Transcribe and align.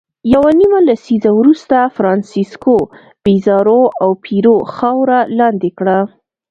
یوه 0.33 0.51
نیمه 0.59 0.79
لسیزه 0.87 1.31
وروسته 1.39 1.77
فرانسیسکو 1.95 2.77
پیزارو 3.23 3.81
د 3.91 3.91
پیرو 4.23 4.57
خاوره 4.75 5.19
لاندې 5.39 5.69
کړه. 5.77 5.97